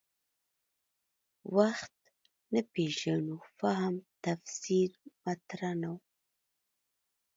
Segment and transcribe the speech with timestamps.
[1.55, 1.95] وخت
[2.53, 4.89] نه پېژنو فهم تفسیر
[5.23, 5.95] مطرح نه و.